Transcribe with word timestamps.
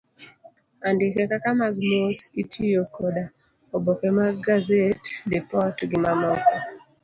Andike 0.87 1.21
kaka 1.31 1.49
mag 1.61 1.75
mos 1.89 2.19
itiyo 2.41 2.81
koda 2.95 3.23
oboke 3.75 4.07
mag 4.17 4.35
gazet, 4.45 5.03
lipot, 5.29 5.77
gi 5.89 5.97
mamoko. 6.03 6.53